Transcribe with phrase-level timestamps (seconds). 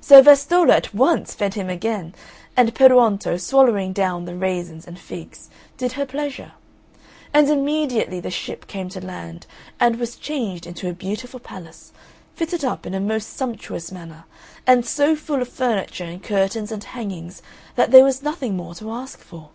[0.00, 2.12] So Vastolla, at once, fed him again,
[2.56, 6.50] and Peruonto, swallowing down the raisins and figs, did her pleasure;
[7.32, 9.46] and immediately the ship came to land
[9.78, 11.92] and was changed into a beautiful palace,
[12.34, 14.24] fitted up in a most sumptuous manner,
[14.66, 17.40] and so full of furniture and curtains and hangings
[17.76, 19.50] that there was nothing more to ask for.